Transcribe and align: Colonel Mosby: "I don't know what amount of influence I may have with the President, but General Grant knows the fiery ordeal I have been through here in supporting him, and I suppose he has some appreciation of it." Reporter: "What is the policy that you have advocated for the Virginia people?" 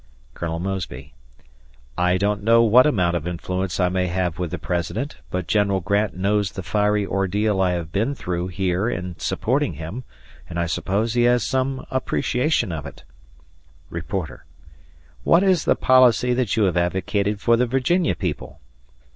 Colonel 0.33 0.57
Mosby: 0.57 1.13
"I 1.95 2.17
don't 2.17 2.41
know 2.41 2.63
what 2.63 2.87
amount 2.87 3.15
of 3.15 3.27
influence 3.27 3.79
I 3.79 3.87
may 3.87 4.07
have 4.07 4.39
with 4.39 4.49
the 4.49 4.57
President, 4.57 5.17
but 5.29 5.45
General 5.45 5.79
Grant 5.79 6.17
knows 6.17 6.51
the 6.53 6.63
fiery 6.63 7.05
ordeal 7.05 7.61
I 7.61 7.73
have 7.73 7.91
been 7.91 8.15
through 8.15 8.47
here 8.47 8.89
in 8.89 9.19
supporting 9.19 9.73
him, 9.73 10.03
and 10.49 10.57
I 10.57 10.65
suppose 10.65 11.13
he 11.13 11.25
has 11.25 11.43
some 11.43 11.85
appreciation 11.91 12.71
of 12.71 12.87
it." 12.87 13.03
Reporter: 13.91 14.45
"What 15.23 15.43
is 15.43 15.65
the 15.65 15.75
policy 15.75 16.33
that 16.33 16.57
you 16.57 16.63
have 16.63 16.77
advocated 16.77 17.39
for 17.39 17.55
the 17.55 17.67
Virginia 17.67 18.15
people?" 18.15 18.59